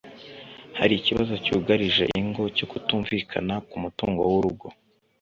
[0.77, 4.67] hari ikibazo cyugarije ingo cyo kutumvikana ku mutungo w’urugo